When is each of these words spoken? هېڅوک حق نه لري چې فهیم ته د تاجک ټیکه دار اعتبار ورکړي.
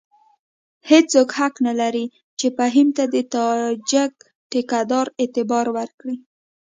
هېڅوک 0.89 1.29
حق 1.39 1.55
نه 1.67 1.73
لري 1.81 2.05
چې 2.39 2.47
فهیم 2.57 2.87
ته 2.97 3.03
د 3.13 3.15
تاجک 3.33 4.13
ټیکه 4.51 4.79
دار 4.91 5.07
اعتبار 5.21 5.65
ورکړي. 5.77 6.15